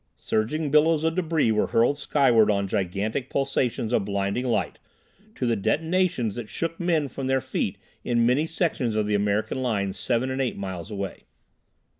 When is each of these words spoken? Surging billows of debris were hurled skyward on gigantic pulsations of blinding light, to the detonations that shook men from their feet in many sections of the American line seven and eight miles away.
Surging 0.17 0.71
billows 0.71 1.03
of 1.03 1.13
debris 1.13 1.51
were 1.51 1.67
hurled 1.67 1.95
skyward 1.95 2.49
on 2.49 2.67
gigantic 2.67 3.29
pulsations 3.29 3.93
of 3.93 4.03
blinding 4.03 4.45
light, 4.47 4.79
to 5.35 5.45
the 5.45 5.55
detonations 5.55 6.33
that 6.33 6.49
shook 6.49 6.79
men 6.79 7.07
from 7.07 7.27
their 7.27 7.39
feet 7.39 7.77
in 8.03 8.25
many 8.25 8.47
sections 8.47 8.95
of 8.95 9.05
the 9.05 9.13
American 9.13 9.61
line 9.61 9.93
seven 9.93 10.31
and 10.31 10.41
eight 10.41 10.57
miles 10.57 10.89
away. 10.89 11.25